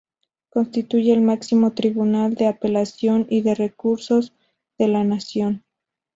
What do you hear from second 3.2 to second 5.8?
y de recursos de la Nación.